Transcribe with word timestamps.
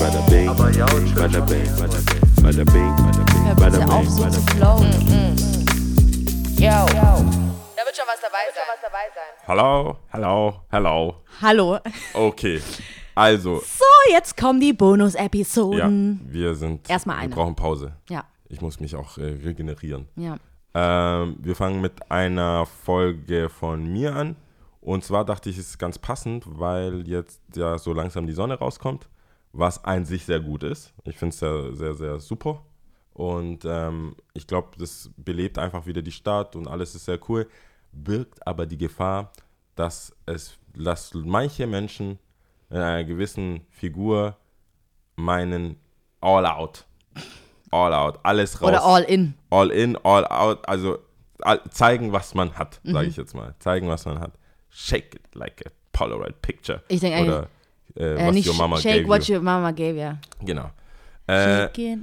bada 0.00 0.20
bing, 0.28 0.46
bada 0.46 0.86
bing, 0.86 1.14
bada 1.14 1.40
bing, 1.46 1.66
bada 2.42 2.64
bing, 2.64 2.96
bada 3.58 3.78
bing, 3.80 4.08
bada 4.18 4.38
bing. 5.06 5.36
Yo. 6.58 6.70
Da 7.76 7.82
wird 7.84 7.96
schon 7.96 8.06
was 8.06 8.20
dabei 8.20 8.46
sein. 8.54 9.32
Hallo, 9.46 9.96
hallo, 10.12 10.62
hallo. 10.72 11.14
Hallo. 11.40 11.78
Okay, 12.14 12.60
also, 13.14 13.58
So, 13.60 13.84
jetzt 14.12 14.36
kommen 14.36 14.60
die 14.60 14.68
ja, 14.68 14.74
Bonus-Episoden. 14.74 16.20
wir 16.28 16.54
sind, 16.54 16.88
Erstmal 16.90 17.16
wir 17.16 17.22
eine. 17.22 17.34
brauchen 17.34 17.54
Pause. 17.54 17.92
Ja, 18.10 18.24
Ich 18.48 18.60
muss 18.60 18.80
mich 18.80 18.94
auch 18.96 19.18
äh, 19.18 19.22
regenerieren. 19.44 20.08
ja. 20.16 20.36
Ähm, 20.78 21.36
wir 21.40 21.56
fangen 21.56 21.80
mit 21.80 22.10
einer 22.10 22.66
Folge 22.66 23.48
von 23.48 23.90
mir 23.90 24.14
an. 24.14 24.36
Und 24.82 25.04
zwar 25.04 25.24
dachte 25.24 25.48
ich, 25.48 25.56
es 25.56 25.70
ist 25.70 25.78
ganz 25.78 25.98
passend, 25.98 26.44
weil 26.46 27.08
jetzt 27.08 27.40
ja 27.54 27.78
so 27.78 27.94
langsam 27.94 28.26
die 28.26 28.34
Sonne 28.34 28.58
rauskommt, 28.58 29.08
was 29.52 29.82
an 29.84 30.04
sich 30.04 30.24
sehr 30.24 30.40
gut 30.40 30.62
ist. 30.62 30.92
Ich 31.04 31.16
finde 31.16 31.32
es 31.32 31.38
sehr, 31.38 31.74
sehr, 31.74 31.94
sehr 31.94 32.20
super. 32.20 32.62
Und 33.12 33.64
ähm, 33.64 34.14
ich 34.34 34.46
glaube, 34.46 34.76
das 34.78 35.10
belebt 35.16 35.58
einfach 35.58 35.86
wieder 35.86 36.02
die 36.02 36.12
Stadt 36.12 36.54
und 36.54 36.68
alles 36.68 36.94
ist 36.94 37.06
sehr 37.06 37.18
cool. 37.28 37.48
Birgt 37.92 38.46
aber 38.46 38.66
die 38.66 38.76
Gefahr, 38.76 39.32
dass 39.74 40.14
es, 40.26 40.58
dass 40.74 41.14
manche 41.14 41.66
Menschen 41.66 42.18
in 42.68 42.76
einer 42.76 43.04
gewissen 43.04 43.62
Figur 43.70 44.36
meinen 45.16 45.80
All 46.20 46.44
Out. 46.44 46.84
All 47.70 47.94
Out, 47.94 48.18
alles 48.22 48.60
raus 48.60 48.68
Oder 48.68 48.84
all 48.84 49.02
in. 49.04 49.34
all 49.50 49.70
in, 49.70 49.96
all 50.04 50.26
out, 50.26 50.68
also 50.68 50.98
all, 51.40 51.60
zeigen, 51.70 52.12
was 52.12 52.34
man 52.34 52.52
hat, 52.54 52.80
sage 52.84 53.08
ich 53.08 53.16
jetzt 53.16 53.34
mal. 53.34 53.54
Zeigen, 53.58 53.88
was 53.88 54.04
man 54.04 54.20
hat. 54.20 54.32
Shake 54.68 55.14
it 55.14 55.34
like 55.34 55.64
a 55.66 55.70
Polaroid 55.92 56.40
picture. 56.42 56.82
Ich 56.88 57.00
denke 57.00 57.22
Oder 57.22 57.48
äh, 57.96 58.14
Äh, 58.14 58.26
was 58.26 58.34
nicht 58.34 58.48
your 58.48 58.54
mama 58.56 58.76
shake 58.78 59.02
gave 59.02 59.08
what 59.08 59.28
you. 59.28 59.36
your 59.36 59.42
mama 59.42 59.70
gave 59.72 59.96
you. 60.00 60.12
Genau. 60.44 60.70
Äh, 61.26 61.68
Shake 61.74 61.78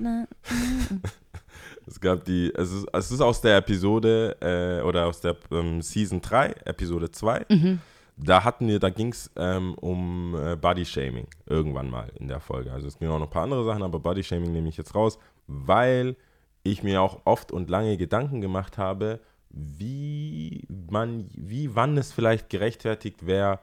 es 1.87 1.99
gab 1.99 2.23
die, 2.25 2.51
es 2.55 2.71
ist, 2.71 2.87
es 2.91 3.11
ist 3.11 3.21
aus 3.21 3.41
der 3.41 3.57
Episode 3.57 4.35
äh, 4.41 4.81
oder 4.83 5.05
aus 5.07 5.21
der 5.21 5.35
ähm, 5.51 5.81
Season 5.81 6.21
3, 6.21 6.55
Episode 6.65 7.11
2. 7.11 7.45
Mhm. 7.49 7.79
Da 8.15 8.43
hatten 8.43 8.67
wir, 8.67 8.79
da 8.79 8.89
ging 8.89 9.11
es 9.11 9.31
ähm, 9.37 9.73
um 9.75 10.35
äh, 10.35 10.55
Body 10.55 10.85
Shaming 10.85 11.27
irgendwann 11.47 11.89
mal 11.89 12.11
in 12.19 12.27
der 12.27 12.39
Folge. 12.39 12.71
Also 12.71 12.87
es 12.87 12.99
ging 12.99 13.09
auch 13.09 13.17
noch 13.17 13.27
ein 13.27 13.31
paar 13.31 13.43
andere 13.43 13.65
Sachen, 13.65 13.81
aber 13.81 13.99
Body 13.99 14.23
Shaming 14.23 14.51
nehme 14.51 14.69
ich 14.69 14.77
jetzt 14.77 14.93
raus, 14.93 15.17
weil 15.47 16.15
ich 16.63 16.83
mir 16.83 17.01
auch 17.01 17.21
oft 17.25 17.51
und 17.51 17.69
lange 17.69 17.97
Gedanken 17.97 18.39
gemacht 18.39 18.77
habe, 18.77 19.19
wie 19.49 20.65
man, 20.89 21.27
wie 21.35 21.75
wann 21.75 21.97
es 21.97 22.11
vielleicht 22.11 22.49
gerechtfertigt 22.49 23.25
wäre, 23.25 23.59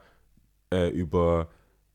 äh, 0.73 0.89
über 0.89 1.47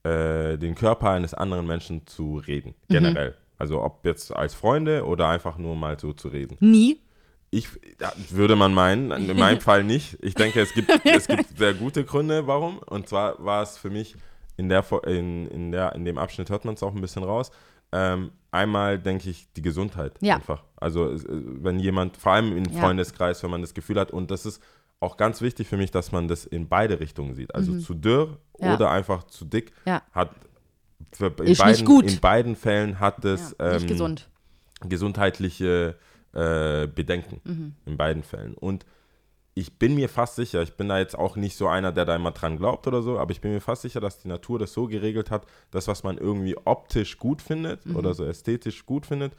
äh, 0.07 0.57
den 0.59 0.75
Körper 0.75 1.11
eines 1.11 1.35
anderen 1.35 1.67
Menschen 1.67 2.07
zu 2.07 2.37
reden, 2.47 2.75
generell. 2.89 3.35
Also 3.59 3.83
ob 3.83 4.05
jetzt 4.05 4.35
als 4.35 4.55
Freunde 4.55 5.05
oder 5.07 5.29
einfach 5.29 5.57
nur 5.59 5.77
mal 5.77 5.99
so 5.99 6.13
zu 6.13 6.29
reden. 6.29 6.57
Nie. 6.61 7.01
Ich 7.51 7.69
würde 8.31 8.57
man 8.57 8.75
meinen, 8.75 9.11
in 9.31 9.37
meinem 9.39 9.61
Fall 9.69 9.83
nicht. 9.85 10.19
Ich 10.21 10.35
denke, 10.35 10.61
es 10.61 10.75
gibt, 10.75 10.91
es 11.05 11.27
gibt 11.27 11.47
sehr 11.57 11.73
gute 11.75 12.05
Gründe, 12.05 12.47
warum. 12.47 12.79
Und 12.79 13.09
zwar 13.09 13.43
war 13.45 13.63
es 13.63 13.79
für 13.79 13.89
mich 13.91 14.15
in 14.59 14.69
der 14.69 14.85
in, 15.07 15.47
in 15.49 15.73
der 15.73 15.95
in 15.95 16.05
dem 16.05 16.19
Abschnitt 16.19 16.51
hört 16.51 16.65
man 16.65 16.75
es 16.75 16.83
auch 16.83 16.95
ein 16.95 17.01
bisschen 17.01 17.23
raus. 17.25 17.51
Ähm, 17.93 18.33
einmal 18.51 18.99
denke 18.99 19.31
ich 19.31 19.47
die 19.55 19.63
Gesundheit 19.63 20.19
Ja. 20.21 20.37
einfach. 20.37 20.65
Also 20.77 21.13
äh, 21.13 21.21
wenn 21.25 21.79
jemand, 21.79 22.17
vor 22.17 22.33
allem 22.33 22.57
im 22.57 22.65
Ja. 22.65 22.81
Freundeskreis, 22.81 23.43
wenn 23.43 23.51
man 23.51 23.63
das 23.63 23.75
Gefühl 23.75 23.99
hat, 24.01 24.11
und 24.11 24.31
das 24.31 24.45
ist 24.45 24.61
auch 25.01 25.17
ganz 25.17 25.41
wichtig 25.43 25.69
für 25.69 25.77
mich, 25.77 25.91
dass 25.91 26.13
man 26.13 26.27
das 26.29 26.45
in 26.47 26.69
beide 26.69 27.01
Richtungen 27.01 27.35
sieht. 27.35 27.55
Also 27.55 27.79
zu 27.79 27.95
dürr 27.95 28.39
Mhm. 28.59 28.67
Ja. 28.67 28.75
oder 28.75 28.91
einfach 28.91 29.25
zu 29.25 29.45
dick 29.45 29.73
Ja. 29.85 30.03
hat 30.13 30.31
in, 31.45 31.57
beiden, 31.57 32.01
in 32.09 32.21
beiden 32.21 32.57
Fällen 32.57 32.99
hat 33.01 33.25
es 33.25 33.55
Ja, 33.59 33.73
ähm, 33.77 33.87
gesund. 33.87 34.29
gesundheitliche 34.81 35.97
äh, 36.35 36.87
Bedenken 36.87 37.41
Mhm. 37.45 37.75
in 37.87 37.97
beiden 37.97 38.23
Fällen. 38.23 38.55
Und 38.55 38.85
ich 39.55 39.79
bin 39.79 39.95
mir 39.95 40.09
fast 40.11 40.37
sicher, 40.37 40.61
ich 40.63 40.77
bin 40.77 40.89
da 40.89 40.99
jetzt 40.99 41.17
auch 41.17 41.37
nicht 41.37 41.57
so 41.57 41.67
einer, 41.67 41.93
der 41.93 42.05
da 42.05 42.15
immer 42.15 42.33
dran 42.33 42.59
glaubt 42.59 42.87
oder 42.87 43.01
so, 43.01 43.19
aber 43.19 43.31
ich 43.31 43.41
bin 43.41 43.53
mir 43.53 43.61
fast 43.63 43.83
sicher, 43.83 44.01
dass 44.01 44.19
die 44.19 44.29
Natur 44.29 44.59
das 44.59 44.73
so 44.75 44.87
geregelt 44.87 45.31
hat, 45.31 45.47
dass 45.71 45.89
was 45.89 46.03
man 46.03 46.19
irgendwie 46.19 46.57
optisch 46.67 47.19
gut 47.19 47.41
findet 47.41 47.87
Mhm. 47.87 47.97
oder 47.97 48.13
so 48.13 48.25
ästhetisch 48.25 48.85
gut 48.85 49.07
findet, 49.07 49.33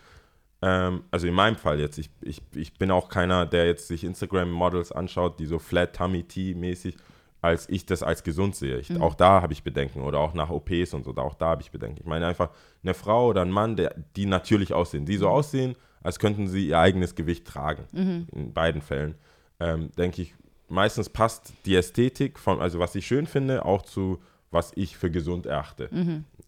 ähm, 0.61 1.03
also 1.11 1.27
in 1.27 1.33
meinem 1.33 1.55
Fall 1.55 1.79
jetzt, 1.79 1.97
ich, 1.97 2.09
ich, 2.21 2.41
ich 2.55 2.73
bin 2.73 2.91
auch 2.91 3.09
keiner, 3.09 3.45
der 3.45 3.67
jetzt 3.67 3.87
sich 3.87 4.03
Instagram-Models 4.03 4.91
anschaut, 4.91 5.39
die 5.39 5.45
so 5.45 5.59
Flat 5.59 5.95
Tummy 5.95 6.23
Tea 6.23 6.55
mäßig, 6.55 6.97
als 7.41 7.69
ich 7.69 7.85
das 7.85 8.01
als 8.01 8.23
gesund 8.23 8.55
sehe. 8.55 8.79
Ich, 8.79 8.99
Auch 8.99 9.13
da 9.13 9.41
habe 9.41 9.53
ich 9.53 9.63
Bedenken 9.63 10.01
oder 10.01 10.19
auch 10.19 10.33
nach 10.33 10.49
OPs 10.49 10.93
und 10.93 11.05
so, 11.05 11.13
da, 11.13 11.21
auch 11.21 11.35
da 11.35 11.49
habe 11.49 11.61
ich 11.61 11.71
Bedenken. 11.71 11.99
Ich 12.01 12.07
meine 12.07 12.25
einfach 12.25 12.49
eine 12.83 12.93
Frau 12.93 13.27
oder 13.27 13.43
ein 13.43 13.51
Mann, 13.51 13.75
der, 13.75 13.95
die 14.15 14.25
natürlich 14.25 14.73
aussehen, 14.73 15.05
die 15.05 15.17
so 15.17 15.29
aussehen, 15.29 15.75
als 16.01 16.19
könnten 16.19 16.47
sie 16.47 16.67
ihr 16.69 16.79
eigenes 16.79 17.15
Gewicht 17.15 17.45
tragen. 17.45 17.83
In 18.31 18.53
beiden 18.53 18.81
Fällen. 18.81 19.15
Ähm, 19.59 19.91
denke 19.97 20.21
ich, 20.23 20.33
meistens 20.67 21.09
passt 21.09 21.53
die 21.65 21.75
Ästhetik 21.75 22.39
von, 22.39 22.59
also 22.59 22.79
was 22.79 22.95
ich 22.95 23.05
schön 23.05 23.27
finde, 23.27 23.65
auch 23.65 23.83
zu 23.83 24.19
was 24.49 24.71
ich 24.75 24.97
für 24.97 25.11
gesund 25.11 25.45
erachte. 25.45 25.89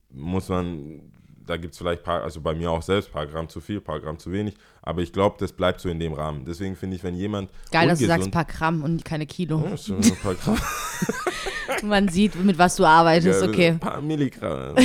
Muss 0.09 0.49
man, 0.49 1.11
da 1.49 1.57
gibt 1.57 1.73
es 1.73 1.79
vielleicht 1.79 2.03
paar, 2.03 2.21
also 2.23 2.41
bei 2.41 2.53
mir 2.53 2.69
auch 2.69 2.83
selbst, 2.83 3.11
paar 3.11 3.25
Gramm 3.25 3.49
zu 3.49 3.59
viel, 3.59 3.81
paar 3.81 3.99
Gramm 3.99 4.19
zu 4.19 4.31
wenig, 4.31 4.55
aber 4.83 5.01
ich 5.01 5.11
glaube, 5.11 5.37
das 5.39 5.51
bleibt 5.51 5.79
so 5.81 5.89
in 5.89 5.99
dem 5.99 6.13
Rahmen. 6.13 6.45
Deswegen 6.45 6.75
finde 6.75 6.95
ich, 6.95 7.03
wenn 7.03 7.15
jemand 7.15 7.49
Geil, 7.71 7.87
dass 7.87 7.99
du 7.99 8.05
sagst 8.05 8.29
paar 8.31 8.45
Gramm 8.45 8.83
und 8.83 9.03
keine 9.03 9.25
Kilo. 9.25 9.63
Ja, 9.67 9.75
so 9.75 9.95
ein 9.95 10.17
paar 10.21 10.35
Gramm. 10.35 10.57
Man 11.83 12.07
sieht, 12.09 12.35
mit 12.43 12.57
was 12.57 12.75
du 12.75 12.85
arbeitest. 12.85 13.41
Ja, 13.41 13.47
Okay. 13.49 13.69
Ein 13.69 13.79
paar 13.79 14.01
Milligramm. 14.01 14.75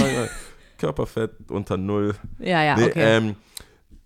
Körperfett 0.79 1.33
unter 1.51 1.77
Null. 1.77 2.15
Ja, 2.39 2.63
ja, 2.63 2.77
Nee, 2.77 2.87
okay. 2.87 3.17
ähm, 3.17 3.37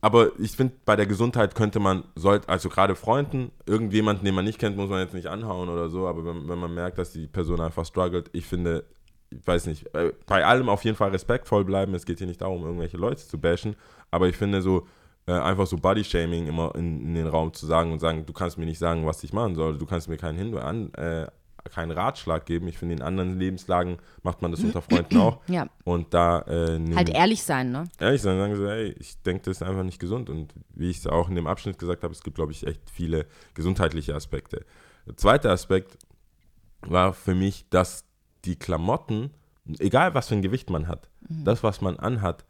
aber 0.00 0.30
ich 0.38 0.52
finde, 0.52 0.74
bei 0.84 0.96
der 0.96 1.06
Gesundheit 1.06 1.54
könnte 1.54 1.80
man, 1.80 2.04
sollte, 2.14 2.48
also 2.48 2.68
gerade 2.68 2.94
Freunden, 2.94 3.50
irgendjemanden, 3.66 4.24
den 4.24 4.34
man 4.34 4.44
nicht 4.44 4.58
kennt, 4.58 4.76
muss 4.76 4.88
man 4.90 5.00
jetzt 5.00 5.14
nicht 5.14 5.26
anhauen 5.26 5.68
oder 5.68 5.88
so, 5.88 6.06
aber 6.06 6.24
wenn, 6.24 6.48
wenn 6.48 6.58
man 6.58 6.72
merkt, 6.72 6.98
dass 6.98 7.12
die 7.12 7.26
Person 7.26 7.60
einfach 7.60 7.84
struggelt, 7.84 8.30
ich 8.32 8.46
finde, 8.46 8.84
ich 9.30 9.46
weiß 9.46 9.66
nicht, 9.66 9.94
äh, 9.94 10.12
bei 10.26 10.44
allem 10.44 10.68
auf 10.68 10.84
jeden 10.84 10.96
Fall 10.96 11.10
respektvoll 11.10 11.64
bleiben. 11.64 11.94
Es 11.94 12.06
geht 12.06 12.18
hier 12.18 12.26
nicht 12.26 12.40
darum, 12.40 12.64
irgendwelche 12.64 12.96
Leute 12.96 13.26
zu 13.26 13.38
bashen, 13.38 13.76
aber 14.10 14.28
ich 14.28 14.36
finde 14.36 14.62
so, 14.62 14.86
äh, 15.26 15.32
einfach 15.32 15.66
so 15.66 15.76
Body-Shaming 15.76 16.46
immer 16.46 16.74
in, 16.74 17.02
in 17.02 17.14
den 17.14 17.26
Raum 17.26 17.52
zu 17.52 17.66
sagen 17.66 17.92
und 17.92 17.98
sagen, 17.98 18.24
du 18.24 18.32
kannst 18.32 18.56
mir 18.56 18.64
nicht 18.64 18.78
sagen, 18.78 19.06
was 19.06 19.22
ich 19.22 19.32
machen 19.32 19.54
soll, 19.54 19.76
du 19.76 19.86
kannst 19.86 20.08
mir 20.08 20.16
keinen 20.16 20.38
Hinweis 20.38 20.64
an, 20.64 20.94
äh, 20.94 21.26
keinen 21.68 21.90
Ratschlag 21.90 22.46
geben. 22.46 22.66
Ich 22.68 22.78
finde, 22.78 22.94
in 22.94 23.02
anderen 23.02 23.38
Lebenslagen 23.38 23.98
macht 24.22 24.42
man 24.42 24.50
das 24.50 24.60
unter 24.60 24.80
Freunden 24.82 25.18
auch. 25.18 25.40
Ja. 25.48 25.66
Und 25.84 26.14
da 26.14 26.40
äh, 26.42 26.78
Halt 26.94 27.10
ehrlich 27.10 27.42
sein, 27.42 27.70
ne? 27.70 27.84
ehrlich 27.98 28.22
sein, 28.22 28.38
sagen 28.38 28.56
sie, 28.56 28.70
ey, 28.70 28.94
ich 28.98 29.20
denke, 29.22 29.42
das 29.44 29.58
ist 29.58 29.62
einfach 29.62 29.82
nicht 29.82 29.98
gesund. 29.98 30.30
Und 30.30 30.52
wie 30.74 30.90
ich 30.90 30.98
es 30.98 31.06
auch 31.06 31.28
in 31.28 31.34
dem 31.34 31.46
Abschnitt 31.46 31.78
gesagt 31.78 32.02
habe, 32.02 32.12
es 32.12 32.22
gibt, 32.22 32.36
glaube 32.36 32.52
ich, 32.52 32.66
echt 32.66 32.88
viele 32.90 33.26
gesundheitliche 33.54 34.14
Aspekte. 34.14 34.64
Der 35.06 35.16
zweite 35.16 35.50
Aspekt 35.50 35.98
war 36.82 37.12
für 37.12 37.34
mich, 37.34 37.66
dass 37.70 38.04
die 38.44 38.56
Klamotten, 38.56 39.30
egal 39.78 40.14
was 40.14 40.28
für 40.28 40.34
ein 40.34 40.42
Gewicht 40.42 40.70
man 40.70 40.88
hat, 40.88 41.08
das, 41.20 41.62
was 41.62 41.80
man 41.80 41.98
anhat, 41.98 42.44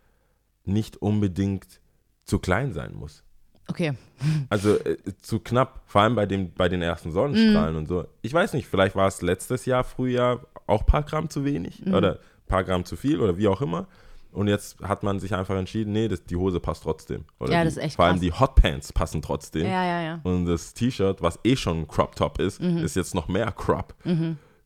nicht 0.64 0.96
unbedingt 0.98 1.80
zu 2.24 2.38
klein 2.38 2.72
sein 2.72 2.94
muss. 2.94 3.22
Okay. 3.68 3.92
Also 4.50 4.76
äh, 4.78 4.96
zu 5.22 5.38
knapp, 5.38 5.82
vor 5.86 6.00
allem 6.00 6.16
bei, 6.16 6.26
dem, 6.26 6.52
bei 6.52 6.68
den 6.68 6.82
ersten 6.82 7.12
Sonnenstrahlen 7.12 7.76
und 7.76 7.86
so. 7.86 8.06
Ich 8.22 8.32
weiß 8.34 8.54
nicht, 8.54 8.66
vielleicht 8.66 8.96
war 8.96 9.06
es 9.06 9.22
letztes 9.22 9.64
Jahr, 9.64 9.84
Frühjahr, 9.84 10.40
auch 10.66 10.80
ein 10.80 10.86
paar 10.86 11.04
Gramm 11.04 11.30
zu 11.30 11.44
wenig 11.44 11.86
oder 11.86 12.14
ein 12.14 12.48
paar 12.48 12.64
Gramm 12.64 12.84
zu 12.84 12.96
viel 12.96 13.20
oder 13.20 13.36
wie 13.36 13.46
auch 13.46 13.60
immer. 13.60 13.86
Und 14.32 14.48
jetzt 14.48 14.80
hat 14.80 15.02
man 15.04 15.20
sich 15.20 15.34
einfach 15.34 15.56
entschieden, 15.56 15.92
nee, 15.92 16.08
das, 16.08 16.24
die 16.24 16.34
Hose 16.36 16.58
passt 16.60 16.82
trotzdem. 16.82 17.24
Oder 17.38 17.52
Ja, 17.52 17.58
die, 17.60 17.66
das 17.66 17.76
ist 17.76 17.82
echt 17.82 17.96
Vor 17.96 18.06
allem 18.06 18.14
krass. 18.14 18.20
die 18.22 18.32
Hotpants 18.32 18.92
passen 18.92 19.22
trotzdem. 19.22 19.66
Ja, 19.66 19.84
ja, 19.84 20.02
ja. 20.02 20.20
Und 20.24 20.46
das 20.46 20.74
T-Shirt, 20.74 21.22
was 21.22 21.38
eh 21.44 21.54
schon 21.56 21.80
ein 21.82 21.88
Crop 21.88 22.16
Top 22.16 22.38
ist, 22.40 22.60
ist 22.60 22.96
jetzt 22.96 23.14
noch 23.14 23.28
mehr 23.28 23.52
Crop. 23.52 23.94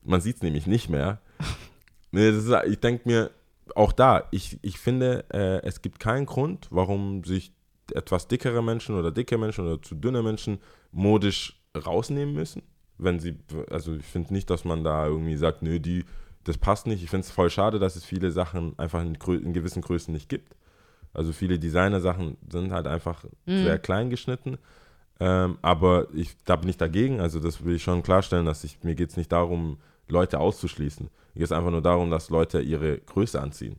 Man 0.04 0.20
sieht 0.20 0.36
es 0.36 0.42
nämlich 0.42 0.66
nicht 0.66 0.88
mehr. 0.88 1.20
nee, 2.12 2.28
ist, 2.28 2.50
ich 2.66 2.80
denke 2.80 3.08
mir, 3.08 3.30
auch 3.74 3.92
da, 3.92 4.24
ich, 4.30 4.58
ich 4.62 4.78
finde, 4.78 5.24
äh, 5.32 5.66
es 5.66 5.82
gibt 5.82 6.00
keinen 6.00 6.26
Grund, 6.26 6.68
warum 6.70 7.24
sich 7.24 7.52
etwas 7.94 8.28
dickere 8.28 8.62
Menschen 8.62 8.96
oder 8.96 9.10
dicke 9.10 9.38
Menschen 9.38 9.66
oder 9.66 9.80
zu 9.80 9.94
dünne 9.94 10.22
Menschen 10.22 10.58
modisch 10.92 11.60
rausnehmen 11.76 12.34
müssen. 12.34 12.62
Wenn 12.98 13.18
sie, 13.18 13.36
also 13.70 13.94
ich 13.94 14.04
finde 14.04 14.32
nicht, 14.32 14.50
dass 14.50 14.64
man 14.64 14.84
da 14.84 15.06
irgendwie 15.06 15.36
sagt, 15.36 15.62
nö, 15.62 15.80
die, 15.80 16.04
das 16.44 16.58
passt 16.58 16.86
nicht. 16.86 17.02
Ich 17.02 17.10
finde 17.10 17.24
es 17.26 17.30
voll 17.30 17.50
schade, 17.50 17.78
dass 17.78 17.96
es 17.96 18.04
viele 18.04 18.30
Sachen 18.30 18.78
einfach 18.78 19.02
in, 19.02 19.14
in 19.14 19.52
gewissen 19.52 19.82
Größen 19.82 20.12
nicht 20.12 20.28
gibt. 20.28 20.56
Also 21.14 21.32
viele 21.32 21.58
Designer-Sachen 21.58 22.36
sind 22.50 22.72
halt 22.72 22.86
einfach 22.86 23.24
sehr 23.46 23.78
klein 23.78 24.08
geschnitten. 24.08 24.58
Ähm, 25.20 25.58
aber 25.60 26.08
ich, 26.14 26.36
da 26.44 26.56
bin 26.56 26.68
ich 26.68 26.78
dagegen. 26.78 27.20
Also 27.20 27.38
das 27.38 27.64
will 27.64 27.76
ich 27.76 27.82
schon 27.82 28.02
klarstellen, 28.02 28.46
dass 28.46 28.64
ich, 28.64 28.82
mir 28.82 28.94
geht 28.94 29.10
es 29.10 29.16
nicht 29.16 29.30
darum, 29.30 29.78
Leute 30.12 30.38
auszuschließen. 30.38 31.06
Mir 31.06 31.38
geht 31.38 31.44
es 31.44 31.52
einfach 31.52 31.70
nur 31.70 31.82
darum, 31.82 32.10
dass 32.10 32.30
Leute 32.30 32.60
ihre 32.60 32.98
Größe 32.98 33.40
anziehen. 33.40 33.76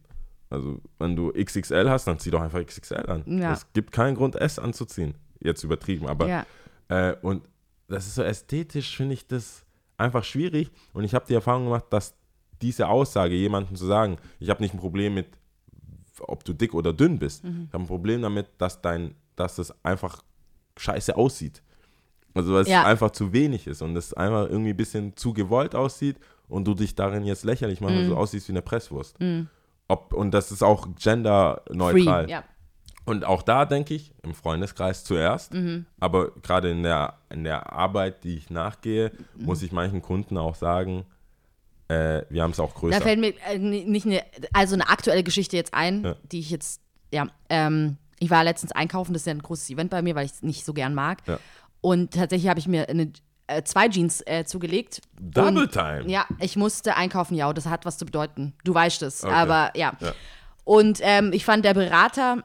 Also 0.49 0.79
wenn 0.99 1.15
du 1.15 1.31
XXL 1.31 1.89
hast, 1.89 2.05
dann 2.05 2.19
zieh 2.19 2.31
doch 2.31 2.41
einfach 2.41 2.63
XXL 2.63 3.09
an. 3.09 3.23
Ja. 3.39 3.53
Es 3.53 3.71
gibt 3.73 3.91
keinen 3.91 4.15
Grund, 4.15 4.35
S 4.35 4.59
anzuziehen. 4.59 5.15
Jetzt 5.39 5.63
übertrieben, 5.63 6.07
aber 6.07 6.27
Ja. 6.27 6.45
äh, 6.89 7.15
und 7.21 7.43
das 7.87 8.07
ist 8.07 8.15
so 8.15 8.23
ästhetisch, 8.23 8.95
finde 8.95 9.13
ich 9.13 9.27
das 9.27 9.65
einfach 9.97 10.23
schwierig. 10.23 10.71
Und 10.93 11.03
ich 11.03 11.13
habe 11.13 11.25
die 11.27 11.33
Erfahrung 11.33 11.65
gemacht, 11.65 11.85
dass 11.89 12.15
diese 12.61 12.87
Aussage, 12.87 13.35
jemandem 13.35 13.75
zu 13.75 13.85
sagen, 13.85 14.17
ich 14.39 14.49
habe 14.49 14.61
nicht 14.61 14.73
ein 14.73 14.79
Problem 14.79 15.13
mit 15.15 15.27
ob 16.19 16.43
du 16.43 16.53
dick 16.53 16.73
oder 16.73 16.93
dünn 16.93 17.17
bist. 17.19 17.43
Mhm. 17.43 17.65
Ich 17.67 17.73
habe 17.73 17.83
ein 17.83 17.87
Problem 17.87 18.21
damit, 18.21 18.47
dass 18.57 18.81
dein, 18.81 19.15
dass 19.35 19.57
es 19.57 19.73
einfach 19.83 20.23
scheiße 20.77 21.15
aussieht. 21.15 21.61
Also 22.33 22.53
weil 22.53 22.61
es 22.63 22.67
Ja. 22.69 22.83
einfach 22.85 23.11
zu 23.11 23.31
wenig 23.33 23.67
ist 23.67 23.81
und 23.81 23.95
es 23.95 24.13
einfach 24.13 24.49
irgendwie 24.49 24.71
ein 24.71 24.77
bisschen 24.77 25.15
zu 25.15 25.33
gewollt 25.33 25.75
aussieht 25.75 26.17
und 26.47 26.65
du 26.65 26.73
dich 26.73 26.95
darin 26.95 27.23
jetzt 27.25 27.43
lächerlich 27.45 27.79
machst, 27.81 27.95
Mhm. 27.95 28.09
du 28.09 28.17
aussiehst 28.17 28.47
wie 28.47 28.53
eine 28.53 28.61
Presswurst. 28.61 29.17
Ob, 29.87 30.13
und 30.13 30.31
das 30.31 30.51
ist 30.51 30.63
auch 30.63 30.83
Free. 30.85 30.93
genderneutral. 31.03 32.29
Ja. 32.29 32.43
Und 33.05 33.25
auch 33.25 33.41
da 33.41 33.65
denke 33.65 33.93
ich, 33.93 34.13
im 34.23 34.33
Freundeskreis 34.33 35.03
zuerst, 35.03 35.53
Mhm. 35.53 35.85
aber 35.99 36.31
gerade 36.41 36.71
in 36.71 36.83
der, 36.83 37.15
in 37.29 37.43
der 37.43 37.73
Arbeit, 37.73 38.23
die 38.23 38.35
ich 38.37 38.49
nachgehe, 38.49 39.11
Mhm. 39.35 39.45
muss 39.45 39.61
ich 39.61 39.71
manchen 39.73 40.01
Kunden 40.01 40.37
auch 40.37 40.55
sagen, 40.55 41.05
äh, 41.89 42.21
wir 42.29 42.41
haben 42.43 42.51
es 42.51 42.59
auch 42.61 42.73
größer. 42.73 42.97
Da 42.97 43.03
fällt 43.03 43.19
mir 43.19 43.33
äh, 43.45 43.57
ni- 43.59 43.83
nicht 43.83 44.05
eine, 44.05 44.23
also 44.53 44.73
eine 44.75 44.87
aktuelle 44.89 45.23
Geschichte 45.23 45.57
jetzt 45.57 45.73
ein, 45.73 46.03
Ja. 46.03 46.15
die 46.31 46.39
ich 46.39 46.49
jetzt, 46.49 46.81
ja, 47.11 47.27
ähm, 47.49 47.97
ich 48.19 48.29
war 48.29 48.43
letztens 48.45 48.71
einkaufen, 48.71 49.11
das 49.13 49.23
ist 49.23 49.25
ja 49.25 49.33
ein 49.33 49.41
großes 49.41 49.69
Event 49.69 49.89
bei 49.89 50.01
mir, 50.01 50.15
weil 50.15 50.25
ich 50.25 50.31
es 50.31 50.41
nicht 50.43 50.63
so 50.63 50.73
gern 50.73 50.93
mag. 50.93 51.19
Ja. 51.27 51.39
Und 51.83 52.13
tatsächlich 52.13 52.49
habe 52.49 52.59
ich 52.61 52.67
mir 52.67 52.87
eine, 52.87 53.11
äh, 53.47 53.61
zwei 53.63 53.89
Jeans 53.89 54.21
äh, 54.25 54.45
zugelegt. 54.45 55.01
Double 55.19 55.63
Und- 55.63 55.71
Time. 55.73 56.03
Ja, 56.07 56.25
ich 56.39 56.55
musste 56.55 56.95
einkaufen, 56.95 57.35
ja, 57.35 57.51
das 57.51 57.65
hat 57.65 57.85
was 57.85 57.97
zu 57.97 58.05
bedeuten. 58.05 58.53
Du 58.63 58.73
weißt 58.73 59.01
es, 59.03 59.23
Okay. 59.23 59.33
aber 59.33 59.71
ja. 59.75 59.91
Ja. 59.99 60.13
Und 60.63 60.99
ähm, 61.01 61.33
ich 61.33 61.43
fand, 61.43 61.65
der 61.65 61.73
Berater 61.73 62.43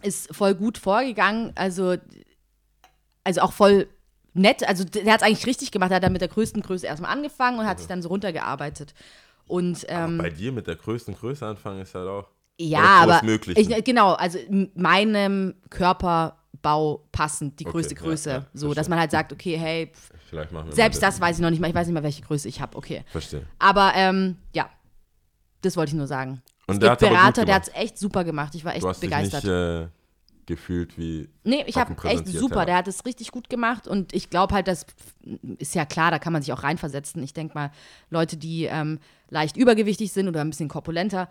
ist 0.00 0.34
voll 0.34 0.54
gut 0.54 0.78
vorgegangen, 0.78 1.52
also, 1.54 1.96
also 3.24 3.42
auch 3.42 3.52
voll 3.52 3.88
nett. 4.32 4.66
Also 4.66 4.84
der 4.84 5.12
hat 5.12 5.20
es 5.20 5.26
eigentlich 5.26 5.46
richtig 5.46 5.70
gemacht, 5.70 5.90
er 5.90 5.96
hat 5.96 6.02
dann 6.02 6.12
mit 6.12 6.22
der 6.22 6.28
größten 6.28 6.62
Größe 6.62 6.86
erstmal 6.86 7.10
angefangen 7.12 7.58
und 7.58 7.66
hat 7.66 7.78
sich 7.78 7.88
dann 7.88 8.00
so 8.00 8.08
runtergearbautet. 8.08 8.94
Und 9.46 9.84
ähm, 9.88 10.16
Bei 10.16 10.30
dir 10.30 10.50
mit 10.50 10.66
der 10.66 10.76
größten 10.76 11.14
Größe 11.14 11.46
anfangen 11.46 11.82
ist 11.82 11.94
halt 11.94 12.08
auch. 12.08 12.28
ja, 12.58 13.02
aber 13.02 13.20
ich, 13.54 13.84
genau, 13.84 14.12
also 14.14 14.38
meinem 14.74 15.54
Körperbau 16.62 17.04
passend 17.12 17.58
die 17.60 17.64
Okay, 17.66 17.72
größte 17.72 17.94
ja, 17.94 18.00
Größe. 18.00 18.30
ja, 18.30 18.38
so, 18.54 18.66
verstehe. 18.66 18.74
dass 18.74 18.88
man 18.88 18.98
halt 18.98 19.10
sagt, 19.10 19.32
okay, 19.32 19.56
hey, 19.58 19.92
pff, 19.92 20.10
Vielleicht 20.28 20.52
machen 20.52 20.68
wir 20.68 20.74
selbst 20.74 21.00
mal 21.02 21.08
das 21.08 21.20
weiß 21.20 21.36
ich 21.36 21.42
noch 21.42 21.50
nicht 21.50 21.60
mal, 21.60 21.68
ich 21.68 21.74
weiß 21.74 21.86
nicht 21.86 21.94
mal, 21.94 22.02
welche 22.02 22.22
Größe 22.22 22.48
ich 22.48 22.60
habe, 22.60 22.76
okay. 22.76 23.04
Verstehe. 23.10 23.46
Aber 23.58 23.92
ähm, 23.94 24.36
ja, 24.54 24.70
das 25.60 25.76
wollte 25.76 25.90
ich 25.90 25.96
nur 25.96 26.06
sagen. 26.06 26.42
Und 26.66 26.76
es 26.76 26.80
der 26.80 26.96
Berater, 26.96 27.44
der 27.44 27.56
hat 27.56 27.68
es 27.68 27.74
echt 27.74 27.98
super 27.98 28.24
gemacht. 28.24 28.54
Ich 28.54 28.64
war 28.64 28.74
echt 28.74 28.84
Du 28.84 28.88
hast 28.88 29.00
begeistert. 29.00 29.42
dich 29.42 29.50
nicht 29.50 29.58
äh, 29.58 29.88
gefühlt 30.46 30.96
wie. 30.96 31.28
Nee, 31.44 31.64
ich 31.66 31.76
habe 31.76 31.94
echt 32.08 32.26
super. 32.28 32.60
ja. 32.60 32.64
Der 32.66 32.76
hat 32.76 32.88
es 32.88 33.04
richtig 33.04 33.30
gut 33.30 33.50
gemacht 33.50 33.86
und 33.86 34.12
ich 34.14 34.30
glaube 34.30 34.54
halt, 34.54 34.68
das 34.68 34.86
ist 35.58 35.74
ja 35.74 35.84
klar, 35.84 36.10
da 36.10 36.18
kann 36.18 36.32
man 36.32 36.42
sich 36.42 36.52
auch 36.52 36.62
reinversetzen. 36.62 37.22
Ich 37.22 37.34
denke 37.34 37.54
mal, 37.54 37.70
Leute, 38.10 38.36
die 38.36 38.64
ähm, 38.64 39.00
leicht 39.28 39.56
übergewichtig 39.56 40.12
sind 40.12 40.28
oder 40.28 40.40
ein 40.40 40.50
bisschen 40.50 40.68
korpulenter, 40.68 41.28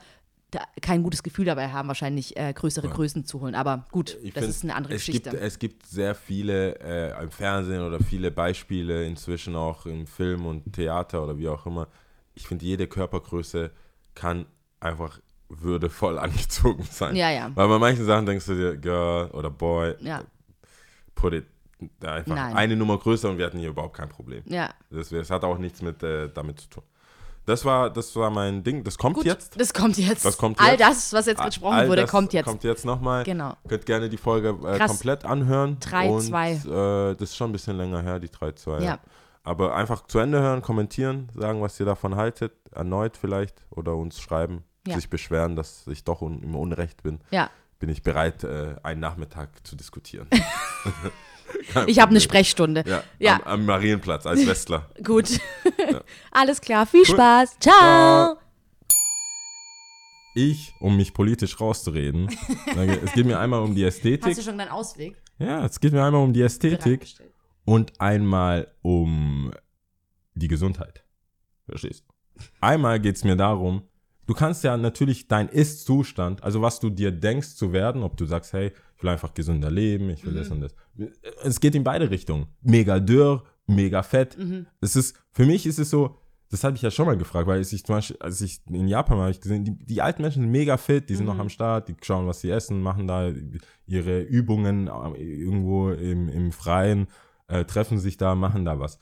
kein 0.82 1.04
gutes 1.04 1.24
Gefühl 1.24 1.46
dabei 1.46 1.70
haben, 1.70 1.88
wahrscheinlich 1.88 2.38
äh, 2.38 2.54
größere 2.54 2.90
Größen 2.90 3.26
zu 3.26 3.42
holen. 3.42 3.56
Aber 3.56 3.86
gut, 3.92 4.18
Ich 4.22 4.34
das 4.34 4.44
find, 4.44 4.56
ist 4.56 4.64
eine 4.64 4.76
andere 4.76 4.94
es 4.96 5.06
Geschichte. 5.06 5.30
Gibt, 5.32 5.42
es 5.44 5.60
gibt 5.60 5.86
sehr 5.88 6.16
viele 6.16 6.80
äh, 6.80 7.24
im 7.24 7.32
Fernsehen 7.32 7.82
oder 7.82 8.00
viele 8.00 8.32
Beispiele 8.32 9.06
inzwischen 9.06 9.56
auch 9.56 9.86
im 9.86 10.08
Film 10.08 10.46
und 10.46 10.74
Theater 10.74 11.24
oder 11.24 11.38
wie 11.38 11.48
auch 11.48 11.66
immer. 11.66 11.88
Ich 12.34 12.48
finde, 12.48 12.66
jede 12.66 12.88
Körpergröße 12.88 13.72
kann 14.16 14.46
einfach 14.80 15.20
würdevoll 15.50 16.18
angezogen 16.20 16.84
sein. 16.84 17.16
Ja, 17.16 17.30
ja. 17.32 17.52
Weil 17.56 17.68
bei 17.68 17.80
manchen 17.80 18.06
Sachen 18.06 18.26
denkst 18.26 18.46
du 18.46 18.56
dir, 18.56 18.78
Girl 18.78 19.30
oder 19.32 19.50
Boy, 19.50 19.96
ja, 20.02 20.24
put 21.16 21.34
it 21.34 21.46
da 22.00 22.14
einfach 22.14 22.36
Nein. 22.36 22.56
eine 22.56 22.76
Nummer 22.76 22.98
größer 22.98 23.30
und 23.30 23.38
wir 23.40 23.46
hatten 23.46 23.58
hier 23.58 23.70
überhaupt 23.70 23.98
kein 23.98 24.10
Problem. 24.10 24.44
ja. 24.46 24.70
Das, 24.92 25.10
das 25.10 25.32
hat 25.32 25.44
auch 25.44 25.58
nichts 25.58 25.82
mit 25.82 26.04
äh, 26.04 26.30
damit 26.32 26.60
zu 26.60 26.70
tun. 26.70 26.84
Das 27.46 27.66
war, 27.66 27.90
das 27.90 28.16
war 28.16 28.30
mein 28.30 28.64
Ding. 28.64 28.84
Das 28.84 28.98
kommt 28.98 29.16
Gut, 29.16 29.26
jetzt. 29.26 29.60
das 29.60 29.74
kommt 29.74 29.98
jetzt. 29.98 30.24
Das 30.26 30.38
kommt 30.38 30.60
All 30.60 30.72
jetzt. 30.72 30.82
das, 30.82 31.14
was 31.14 31.26
jetzt 31.26 31.44
gesprochen 31.44 31.76
All 31.76 31.90
wurde, 31.90 32.06
kommt 32.06 32.34
jetzt. 32.34 32.46
Kommt 32.46 32.64
jetzt 32.64 32.86
nochmal. 32.86 33.24
Genau. 33.24 33.54
Könnt 33.68 33.86
gerne 33.86 34.10
die 34.10 34.18
Folge 34.18 34.58
äh, 34.66 34.80
komplett 34.80 35.26
anhören. 35.26 35.78
Drei, 35.80 36.10
und, 36.10 36.22
zwei. 36.22 36.54
Äh, 36.54 37.16
das 37.16 37.30
ist 37.30 37.36
schon 37.36 37.50
ein 37.50 37.54
bisschen 37.54 37.78
länger 37.78 38.02
her, 38.02 38.20
die 38.20 38.30
3-2. 38.30 38.84
Ja. 38.84 39.00
Aber 39.44 39.76
einfach 39.76 40.06
zu 40.06 40.20
Ende 40.20 40.40
hören, 40.40 40.62
kommentieren, 40.62 41.30
sagen, 41.36 41.62
was 41.62 41.80
ihr 41.80 41.86
davon 41.86 42.16
haltet. 42.16 42.54
Erneut 42.72 43.18
vielleicht. 43.18 43.66
Oder 43.72 43.96
uns 43.96 44.22
schreiben. 44.22 44.64
Ja. 44.86 44.96
Sich 44.96 45.10
beschweren, 45.10 45.56
dass 45.56 45.86
ich 45.88 46.04
doch 46.04 46.22
un 46.22 46.42
im 46.44 46.56
Unrecht 46.56 47.04
bin. 47.04 47.20
Ja. 47.32 47.50
Bin 47.82 47.90
ich 47.90 48.04
bereit, 48.04 48.44
äh, 48.44 48.76
einen 48.84 49.02
Nachmittag 49.02 49.50
zu 49.68 49.76
diskutieren. 49.76 50.28
Ich 51.86 52.00
habe 52.00 52.12
eine. 52.12 52.22
Sprechstunde. 52.22 52.82
Ja, 52.88 53.04
Ja. 53.20 53.36
Am, 53.44 53.60
am 53.60 53.66
Marienplatz 53.66 54.26
als 54.26 54.48
Westler. 54.48 54.90
Gut. 55.04 55.38
Alles 56.32 56.62
klar. 56.62 56.86
Viel 56.86 57.06
Spaß. 57.06 57.58
Ciao. 57.60 58.38
Ich, 60.34 60.74
um 60.80 60.96
mich 60.96 61.14
politisch 61.14 61.60
rauszureden, 61.60 62.30
es 63.04 63.12
geht 63.12 63.26
mir 63.26 63.38
einmal 63.38 63.62
um 63.64 63.76
die 63.76 63.84
Ästhetik. 63.84 64.28
Hast 64.28 64.38
du 64.38 64.44
schon 64.44 64.58
deinen 64.58 64.70
Ausweg? 64.70 65.22
Ja, 65.40 65.66
es 65.66 65.82
geht 65.82 65.92
mir 65.92 66.06
einmal 66.06 66.24
um 66.24 66.32
die 66.32 66.42
Ästhetik 66.42 67.06
und 67.66 68.00
einmal 68.00 68.74
um 68.82 69.52
die 70.34 70.48
Gesundheit. 70.48 71.04
Verstehst 71.68 72.06
du? 72.08 72.46
Einmal 72.62 73.02
geht 73.02 73.18
es 73.18 73.26
mir 73.26 73.36
darum, 73.36 73.84
du 74.32 74.38
kannst 74.38 74.64
ja 74.64 74.78
natürlich 74.78 75.28
dein 75.28 75.50
Ist-Zustand, 75.50 76.42
also 76.42 76.62
was 76.62 76.80
du 76.80 76.90
dir 76.90 77.12
denkst 77.12 77.56
zu 77.56 77.74
werden, 77.74 78.02
ob 78.02 78.16
du 78.16 78.26
sagst, 78.26 78.54
hey, 78.54 78.72
ich 78.96 79.04
will 79.04 79.10
einfach 79.10 79.34
gesünder 79.34 79.70
leben, 79.70 80.10
ich 80.10 80.26
will 80.26 80.34
das 80.34 80.50
und 80.50 80.62
das. 80.62 80.74
Es 81.44 81.60
geht 81.60 81.76
in 81.76 81.84
beide 81.84 82.10
Richtungen. 82.10 82.46
Mega 82.62 83.02
dürr, 83.02 83.44
mega 83.68 84.04
fett. 84.04 84.38
Es 84.80 84.96
ist, 84.96 85.18
für 85.34 85.46
mich 85.46 85.66
ist 85.66 85.80
es 85.80 85.90
so, 85.90 86.18
das 86.50 86.64
hatte 86.64 86.76
ich 86.76 86.82
ja 86.82 86.92
schon 86.92 87.08
mal 87.08 87.18
gefragt, 87.18 87.46
weil 87.46 87.60
ich 87.60 87.86
zum 87.86 87.96
Beispiel, 87.96 88.16
als 88.22 88.40
ich 88.40 88.62
in 88.70 88.88
Japan 88.88 89.18
war, 89.18 89.24
habe 89.24 89.32
ich 89.32 89.42
gesehen, 89.42 89.66
die, 89.66 89.78
die 89.78 90.02
alten 90.02 90.22
Menschen 90.22 90.44
sind 90.44 90.52
mega 90.52 90.78
fit, 90.78 91.10
die 91.10 91.16
sind 91.16 91.26
noch 91.26 91.40
am 91.40 91.50
Start, 91.50 91.90
die 91.90 91.96
schauen, 92.02 92.26
was 92.26 92.40
sie 92.40 92.52
essen, 92.52 92.82
machen 92.82 93.08
da 93.08 93.34
ihre 93.86 94.22
Übungen 94.22 94.88
äh, 94.88 95.22
irgendwo 95.22 95.90
im, 95.90 96.30
im 96.30 96.54
Freien, 96.54 97.08
äh, 97.48 97.66
treffen 97.66 98.00
sich 98.00 98.16
da, 98.16 98.36
machen 98.36 98.64
da 98.64 98.80
was. 98.80 98.98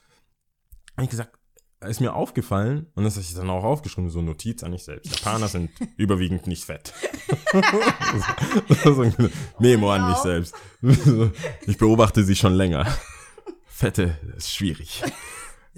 Habe 0.95 1.03
ich 1.03 1.09
gesagt, 1.11 1.38
ist 1.87 2.01
mir 2.01 2.13
aufgefallen, 2.13 2.87
und 2.95 3.05
das 3.05 3.15
habe 3.15 3.23
ich 3.23 3.33
dann 3.33 3.49
auch 3.49 3.63
aufgeschrieben, 3.63 4.09
so 4.09 4.21
Notiz 4.21 4.63
an 4.63 4.71
mich 4.71 4.83
selbst. 4.83 5.11
Japaner 5.11 5.47
sind 5.47 5.69
überwiegend 5.97 6.45
nicht 6.47 6.65
fett. 6.65 6.93
so 8.83 9.01
ein 9.01 9.13
Memo 9.59 9.91
an 9.91 10.09
mich 10.09 10.17
selbst. 10.17 10.55
Ich 11.65 11.77
beobachte 11.77 12.23
sie 12.23 12.35
schon 12.35 12.53
länger. 12.53 12.85
Fette 13.65 14.17
ist 14.35 14.51
schwierig. 14.51 15.03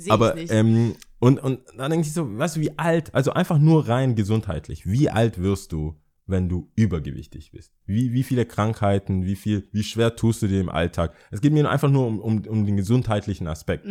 Aber 0.10 0.36
ähm, 0.38 0.96
und, 1.20 1.40
und 1.40 1.60
dann 1.78 1.92
denke 1.92 2.08
ich 2.08 2.14
so, 2.14 2.38
weißt 2.38 2.56
du, 2.56 2.62
wie 2.62 2.80
alt, 2.80 3.14
also 3.14 3.34
einfach 3.34 3.60
nur 3.60 3.88
rein 3.88 4.16
gesundheitlich, 4.16 4.88
wie 4.88 5.12
alt 5.12 5.40
wirst 5.40 5.72
du, 5.72 6.02
wenn 6.26 6.50
du 6.50 6.72
übergewichtig 6.76 7.52
bist? 7.52 7.74
Wie, 7.86 8.12
wie 8.12 8.24
viele 8.24 8.48
Krankheiten, 8.48 9.26
wie 9.26 9.36
viel, 9.36 9.68
wie 9.72 9.84
schwer 9.84 10.16
tust 10.16 10.42
du 10.42 10.48
dir 10.48 10.62
im 10.62 10.70
Alltag? 10.70 11.14
Es 11.30 11.42
geht 11.42 11.54
mir 11.54 11.70
einfach 11.70 11.92
nur 11.92 12.08
um, 12.08 12.20
um, 12.20 12.44
um 12.48 12.66
den 12.66 12.78
gesundheitlichen 12.78 13.46
Aspekt. 13.46 13.86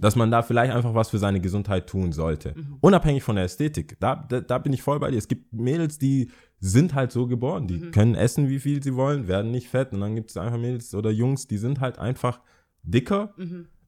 Dass 0.00 0.16
man 0.16 0.30
da 0.30 0.42
vielleicht 0.42 0.72
einfach 0.72 0.94
was 0.94 1.10
für 1.10 1.18
seine 1.18 1.40
Gesundheit 1.40 1.86
tun 1.86 2.12
sollte. 2.12 2.54
Unabhängig 2.80 3.22
von 3.22 3.36
der 3.36 3.44
Ästhetik. 3.44 3.98
Da, 4.00 4.16
da, 4.16 4.40
da 4.40 4.58
bin 4.58 4.72
ich 4.72 4.82
voll 4.82 4.98
bei 4.98 5.10
dir. 5.10 5.18
Es 5.18 5.28
gibt 5.28 5.52
Mädels, 5.52 5.98
die 5.98 6.30
sind 6.58 6.94
halt 6.94 7.12
so 7.12 7.26
geboren. 7.26 7.66
Die 7.66 7.90
können 7.90 8.14
essen, 8.14 8.48
wie 8.48 8.58
viel 8.60 8.82
sie 8.82 8.94
wollen, 8.94 9.28
werden 9.28 9.50
nicht 9.50 9.68
fett. 9.68 9.92
Und 9.92 10.00
dann 10.00 10.14
gibt 10.14 10.30
es 10.30 10.36
einfach 10.36 10.58
Mädels 10.58 10.94
oder 10.94 11.10
Jungs, 11.10 11.46
die 11.46 11.58
sind 11.58 11.80
halt 11.80 11.98
einfach 11.98 12.40
dicker 12.82 13.34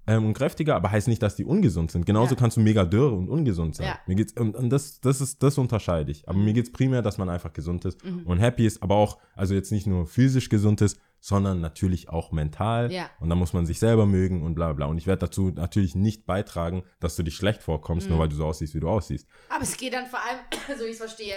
ähm, 0.07 0.27
und 0.27 0.35
kräftiger, 0.35 0.75
aber 0.77 0.91
heißt 0.91 1.09
nicht, 1.09 1.23
dass 1.23 1.37
die 1.37 1.45
ungesund 1.45 1.91
sind. 1.93 2.05
Genauso 2.05 2.35
Ja. 2.35 2.41
kannst 2.41 2.57
du 2.57 2.61
mega 2.61 2.85
dürr 2.85 3.13
und 3.13 3.29
ungesund 3.29 3.77
sein. 3.77 3.87
Ja. 3.87 3.99
Mir 4.07 4.17
geht's, 4.17 4.33
und, 4.35 4.55
und 4.57 4.69
das, 4.71 5.01
das 5.01 5.21
ist, 5.21 5.43
das 5.43 5.57
unterscheide 5.59 6.11
ich. 6.11 6.29
Aber 6.29 6.39
mir 6.39 6.53
geht 6.53 6.67
es 6.67 6.73
primär, 6.73 7.03
dass 7.03 7.19
man 7.19 7.29
einfach 7.29 7.53
gesund 7.53 7.85
ist 7.85 7.99
und 8.25 8.39
happy 8.39 8.67
ist, 8.67 8.83
aber 8.83 8.97
auch, 8.97 9.19
also 9.35 9.55
jetzt 9.55 9.73
nicht 9.73 9.87
nur 9.87 10.07
physisch 10.07 10.49
gesund 10.49 10.81
ist, 10.83 10.99
sondern 11.25 11.61
natürlich 11.61 12.09
auch 12.09 12.33
mental. 12.33 12.91
Ja. 12.91 13.09
Und 13.21 13.29
da 13.31 13.37
muss 13.37 13.53
man 13.53 13.65
sich 13.65 13.79
selber 13.79 14.07
mögen 14.07 14.43
und 14.43 14.57
bla 14.57 14.73
bla. 14.73 14.87
Und 14.87 14.99
ich 14.99 15.07
werde 15.07 15.21
dazu 15.21 15.51
natürlich 15.55 15.95
nicht 15.95 16.27
beitragen, 16.27 16.83
dass 16.99 17.15
du 17.15 17.23
dich 17.23 17.37
schlecht 17.37 17.63
vorkommst, 17.63 18.11
nur 18.11 18.19
weil 18.19 18.29
du 18.29 18.35
so 18.35 18.45
aussiehst, 18.45 18.75
wie 18.75 18.81
du 18.81 18.89
aussiehst. 18.89 19.29
Aber 19.49 19.63
es 19.63 19.77
geht 19.77 19.93
dann 19.95 20.07
vor 20.07 20.19
allem, 20.19 20.41
so 20.79 20.85
wie 20.85 20.89
ich 20.89 20.93
es 20.95 20.99
verstehe, 20.99 21.37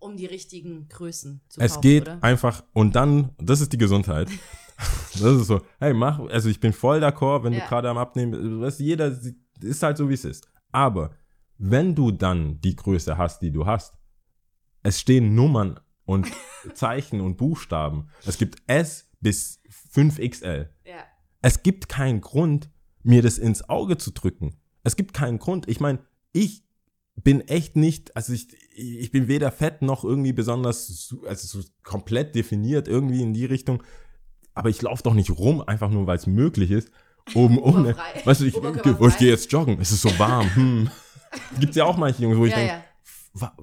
um 0.00 0.16
die 0.16 0.26
richtigen 0.26 0.88
Größen 0.88 1.42
zu 1.48 1.60
Es 1.60 1.74
kaufen, 1.74 1.82
geht 1.82 2.02
oder? 2.02 2.18
einfach, 2.24 2.64
und 2.72 2.96
dann, 2.96 3.30
das 3.38 3.60
ist 3.60 3.72
die 3.72 3.78
Gesundheit. 3.78 4.28
das 5.12 5.20
ist 5.22 5.46
so, 5.46 5.60
hey, 5.78 5.94
mach, 5.94 6.18
also 6.28 6.48
ich 6.48 6.58
bin 6.58 6.72
voll 6.72 7.02
d'accord, 7.04 7.44
wenn 7.44 7.52
Ja. 7.52 7.60
du 7.60 7.68
gerade 7.68 7.88
am 7.88 7.98
Abnehmen 7.98 8.60
bist, 8.60 8.80
jeder 8.80 9.16
ist 9.60 9.82
halt 9.84 9.96
so, 9.96 10.08
wie 10.08 10.14
es 10.14 10.24
ist. 10.24 10.48
Aber 10.72 11.10
wenn 11.56 11.94
du 11.94 12.10
dann 12.10 12.60
die 12.60 12.74
Größe 12.74 13.16
hast, 13.16 13.42
die 13.42 13.52
du 13.52 13.64
hast, 13.64 13.94
es 14.82 14.98
stehen 14.98 15.36
Nummern 15.36 15.78
und 16.04 16.26
Zeichen 16.74 17.20
und 17.20 17.36
Buchstaben. 17.36 18.08
Es 18.26 18.36
gibt 18.36 18.60
S 18.66 19.06
bis 19.20 19.60
5XL. 19.94 20.68
Ja. 20.84 21.04
Es 21.42 21.62
gibt 21.62 21.88
keinen 21.88 22.20
Grund, 22.20 22.70
mir 23.02 23.22
das 23.22 23.38
ins 23.38 23.68
Auge 23.68 23.96
zu 23.96 24.10
drücken. 24.12 24.56
Es 24.82 24.96
gibt 24.96 25.14
keinen 25.14 25.38
Grund. 25.38 25.68
Ich 25.68 25.80
meine, 25.80 26.00
ich 26.32 26.64
bin 27.16 27.40
echt 27.42 27.76
nicht, 27.76 28.16
also 28.16 28.32
ich, 28.32 28.48
ich 28.74 29.10
bin 29.10 29.28
weder 29.28 29.50
fett 29.52 29.82
noch 29.82 30.04
irgendwie 30.04 30.32
besonders, 30.32 31.14
also 31.26 31.60
so 31.60 31.68
komplett 31.82 32.34
definiert 32.34 32.88
irgendwie 32.88 33.22
in 33.22 33.34
die 33.34 33.44
Richtung. 33.44 33.82
Aber 34.54 34.68
ich 34.68 34.82
laufe 34.82 35.02
doch 35.02 35.14
nicht 35.14 35.30
rum, 35.30 35.60
einfach 35.62 35.90
nur, 35.90 36.06
weil 36.06 36.16
es 36.16 36.26
möglich 36.26 36.70
ist. 36.70 36.90
Um, 37.34 37.58
ohne, 37.58 37.96
weißt 38.24 38.40
du, 38.40 38.46
ich, 38.46 38.56
oh, 38.56 39.08
ich 39.08 39.18
gehe 39.18 39.28
jetzt 39.28 39.52
joggen, 39.52 39.80
es 39.80 39.92
ist 39.92 40.02
so 40.02 40.18
warm. 40.18 40.54
Hm. 40.54 40.90
Gibt 41.60 41.76
ja 41.76 41.84
auch 41.84 41.96
manche 41.96 42.22
Jungs, 42.22 42.36
wo 42.36 42.44
ich 42.46 42.52
Ja, 42.52 42.56
denke, 42.58 42.72
ja. 42.72 42.82
wa 43.34 43.56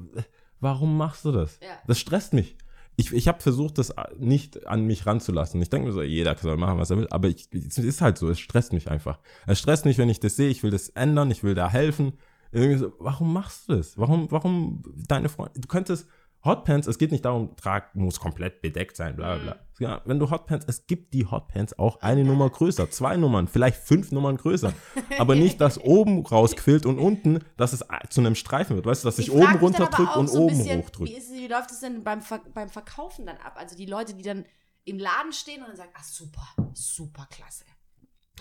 warum 0.59 0.97
machst 0.97 1.25
du 1.25 1.31
das? 1.31 1.59
Ja. 1.61 1.77
Das 1.85 1.99
stresst 1.99 2.33
mich. 2.33 2.55
Ich, 2.99 3.13
ich 3.13 3.27
habe 3.27 3.41
versucht, 3.41 3.77
das 3.77 3.93
nicht 4.17 4.65
an 4.65 4.85
mich 4.85 5.05
ranzulassen. 5.05 5.61
Ich 5.61 5.69
denke 5.69 5.87
mir 5.87 5.93
so, 5.93 6.01
jeder 6.01 6.35
soll 6.35 6.57
machen, 6.57 6.79
was 6.79 6.89
er 6.89 6.97
will, 6.97 7.07
aber 7.11 7.27
ich, 7.27 7.47
es 7.53 7.77
ist 7.77 8.01
halt 8.01 8.17
so, 8.17 8.27
es 8.29 8.39
stresst 8.39 8.73
mich 8.73 8.89
einfach. 8.89 9.19
Es 9.45 9.59
stresst 9.59 9.85
mich, 9.85 9.99
wenn 9.99 10.09
ich 10.09 10.19
das 10.19 10.35
sehe, 10.35 10.49
ich 10.49 10.63
will 10.63 10.71
das 10.71 10.89
ändern, 10.89 11.29
ich 11.29 11.43
will 11.43 11.53
da 11.53 11.69
helfen. 11.69 12.13
So, 12.51 12.93
warum 12.97 13.33
machst 13.33 13.69
du 13.69 13.75
das? 13.75 13.99
Warum, 13.99 14.31
warum 14.31 14.81
deine 15.07 15.29
Freunde, 15.29 15.59
du 15.59 15.67
könntest 15.67 16.07
Hotpants, 16.43 16.87
es 16.87 16.97
geht 16.97 17.11
nicht 17.11 17.25
darum, 17.25 17.55
trag, 17.55 17.95
muss 17.95 18.19
komplett 18.19 18.61
bedeckt 18.61 18.95
sein, 18.95 19.15
bla 19.15 19.35
bla. 19.35 19.43
bla. 19.43 19.67
Ja, 19.79 20.01
wenn 20.05 20.17
du 20.17 20.31
Hotpants, 20.31 20.65
es 20.67 20.87
gibt 20.87 21.13
die 21.13 21.25
Hotpants 21.25 21.77
auch 21.77 22.01
eine 22.01 22.23
Nummer 22.23 22.49
größer, 22.49 22.89
zwei 22.89 23.17
Nummern, 23.17 23.47
vielleicht 23.47 23.77
fünf 23.77 24.11
Nummern 24.11 24.37
größer. 24.37 24.73
Aber 25.19 25.35
nicht, 25.35 25.61
dass 25.61 25.79
oben 25.79 26.25
rausquillt 26.25 26.85
und 26.85 26.99
unten, 26.99 27.39
dass 27.57 27.73
es 27.73 27.83
zu 28.09 28.21
einem 28.21 28.35
Streifen 28.35 28.75
wird, 28.75 28.85
weißt 28.85 29.03
du, 29.03 29.07
dass 29.07 29.17
sich 29.17 29.27
Ich 29.27 29.33
oben 29.33 29.55
runterdrückt 29.57 30.15
und 30.15 30.29
so 30.29 30.43
oben 30.43 30.57
bisschen, 30.57 30.79
hochdrückt. 30.79 31.11
Wie, 31.11 31.15
ist, 31.17 31.31
wie 31.31 31.47
läuft 31.47 31.71
es 31.71 31.81
denn 31.81 32.03
beim, 32.03 32.21
Ver 32.21 32.41
beim 32.53 32.69
Verkaufen 32.69 33.25
dann 33.25 33.37
ab? 33.37 33.55
Also 33.55 33.75
die 33.75 33.85
Leute, 33.85 34.13
die 34.13 34.23
dann 34.23 34.45
im 34.85 34.99
Laden 34.99 35.33
stehen 35.33 35.61
und 35.61 35.67
dann 35.69 35.77
sagen, 35.77 35.91
ach 35.95 36.03
super, 36.03 36.47
super 36.73 37.27
klasse. 37.29 37.65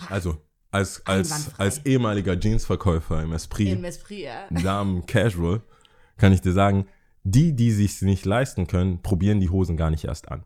Also, 0.09 0.41
als, 0.71 1.05
als, 1.05 1.59
als 1.59 1.85
ehemaliger 1.85 2.39
Jeansverkäufer 2.39 3.21
im 3.23 3.33
Esprit, 3.33 3.69
Im 3.69 3.83
Esprit, 3.83 4.19
ja. 4.19 4.47
Damen 4.49 5.05
Casual, 5.05 5.61
kann 6.17 6.33
ich 6.33 6.41
dir 6.41 6.53
sagen, 6.53 6.87
die, 7.29 7.53
die 7.55 7.71
sich 7.71 8.01
nicht 8.01 8.25
leisten 8.25 8.67
können, 8.67 9.01
probieren 9.01 9.39
die 9.39 9.49
Hosen 9.49 9.75
gar 9.77 9.89
nicht 9.89 10.05
erst 10.05 10.29
an. 10.31 10.45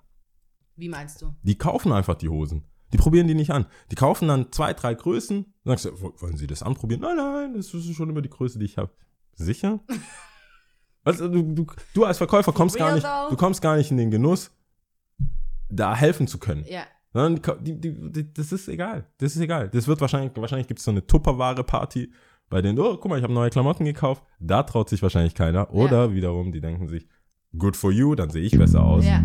Wie 0.75 0.89
meinst 0.89 1.21
du? 1.21 1.33
Die 1.43 1.57
kaufen 1.57 1.91
einfach 1.91 2.15
die 2.15 2.29
Hosen. 2.29 2.63
Die 2.91 2.97
probieren 2.97 3.27
die 3.27 3.35
nicht 3.35 3.51
an. 3.51 3.67
Die 3.91 3.95
kaufen 3.95 4.27
dann 4.27 4.51
zwei, 4.51 4.73
drei 4.73 4.93
Größen. 4.95 5.45
Dann 5.63 5.77
sagst 5.77 5.85
du, 5.85 6.01
"Wo- 6.01 6.13
wollen 6.21 6.37
Sie 6.37 6.47
das 6.47 6.63
anprobieren? 6.63 7.01
Nein, 7.01 7.15
nein, 7.17 7.53
das 7.55 7.73
ist 7.73 7.93
schon 7.95 8.09
immer 8.09 8.21
die 8.21 8.29
Größe, 8.29 8.57
die 8.59 8.65
ich 8.65 8.77
habe. 8.77 8.91
Sicher? 9.35 9.79
Also, 11.03 11.27
du, 11.27 11.41
du, 11.41 11.65
du 11.95 12.05
als 12.05 12.19
Verkäufer 12.19 12.53
kommst 12.53 12.77
gar 12.77 12.93
nicht, 12.93 13.03
though? 13.03 13.31
du 13.31 13.35
kommst 13.35 13.59
gar 13.59 13.75
nicht 13.75 13.89
in 13.89 13.97
den 13.97 14.11
Genuss, 14.11 14.51
da 15.67 15.95
helfen 15.95 16.27
zu 16.27 16.37
können. 16.37 16.63
Ja. 16.69 16.83
Ka- 17.39 17.55
die, 17.55 17.81
die, 17.81 18.11
die, 18.11 18.31
das 18.31 18.51
ist 18.51 18.67
egal. 18.67 19.07
Das 19.17 19.35
ist 19.35 19.41
egal. 19.41 19.67
Das 19.69 19.87
wird 19.87 19.99
wahrscheinlich, 19.99 20.31
wahrscheinlich 20.35 20.67
gibt 20.67 20.77
es 20.79 20.85
so 20.85 20.91
eine 20.91 21.05
Tupperware-Party, 21.07 22.11
bei 22.51 22.61
denen, 22.61 22.77
oh, 22.77 22.97
guck 22.97 23.09
mal, 23.09 23.17
ich 23.17 23.23
habe 23.23 23.33
neue 23.33 23.49
Klamotten 23.49 23.85
gekauft. 23.85 24.23
Da 24.39 24.61
traut 24.61 24.89
sich 24.89 25.01
wahrscheinlich 25.01 25.33
keiner. 25.33 25.73
Oder 25.73 26.13
wiederum, 26.13 26.51
die 26.51 26.61
denken 26.61 26.87
sich, 26.87 27.07
good 27.57 27.75
for 27.75 27.91
you, 27.91 28.13
dann 28.13 28.29
sehe 28.29 28.43
ich 28.43 28.55
besser 28.57 28.83
aus. 28.83 29.05
Ja. 29.05 29.23